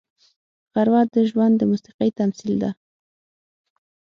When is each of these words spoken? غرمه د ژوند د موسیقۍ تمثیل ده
غرمه 0.73 1.01
د 1.13 1.15
ژوند 1.29 1.53
د 1.57 1.61
موسیقۍ 1.71 2.09
تمثیل 2.19 2.53
ده 2.63 2.71